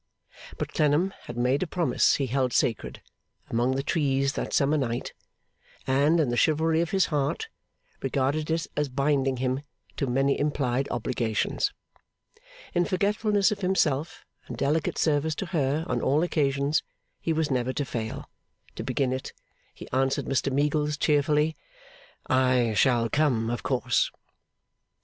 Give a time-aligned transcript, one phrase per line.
[0.57, 3.03] But Clennam had made a promise he held sacred,
[3.51, 5.13] among the trees that summer night,
[5.85, 7.49] and, in the chivalry of his heart,
[8.01, 9.61] regarded it as binding him
[9.97, 11.71] to many implied obligations.
[12.73, 16.81] In forgetfulness of himself, and delicate service to her on all occasions,
[17.19, 18.27] he was never to fail;
[18.73, 19.33] to begin it,
[19.71, 21.55] he answered Mr Meagles cheerfully,
[22.25, 24.09] 'I shall come, of course.